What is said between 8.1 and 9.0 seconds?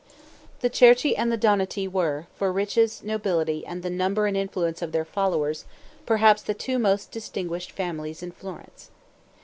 in Florence.